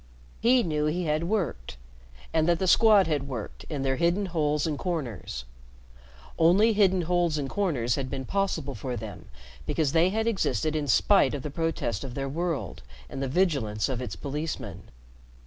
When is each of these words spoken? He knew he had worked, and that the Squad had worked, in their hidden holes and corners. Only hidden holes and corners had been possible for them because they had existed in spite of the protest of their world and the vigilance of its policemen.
He 0.39 0.63
knew 0.63 0.85
he 0.87 1.03
had 1.03 1.25
worked, 1.25 1.77
and 2.33 2.49
that 2.49 2.57
the 2.57 2.65
Squad 2.65 3.05
had 3.05 3.27
worked, 3.27 3.65
in 3.65 3.83
their 3.83 3.97
hidden 3.97 4.25
holes 4.25 4.65
and 4.65 4.75
corners. 4.79 5.45
Only 6.39 6.73
hidden 6.73 7.03
holes 7.03 7.37
and 7.37 7.47
corners 7.47 7.93
had 7.93 8.09
been 8.09 8.25
possible 8.25 8.73
for 8.73 8.97
them 8.97 9.25
because 9.67 9.91
they 9.91 10.09
had 10.09 10.25
existed 10.25 10.75
in 10.75 10.87
spite 10.87 11.35
of 11.35 11.43
the 11.43 11.51
protest 11.51 12.03
of 12.03 12.15
their 12.15 12.27
world 12.27 12.81
and 13.11 13.21
the 13.21 13.27
vigilance 13.27 13.89
of 13.89 14.01
its 14.01 14.15
policemen. 14.15 14.89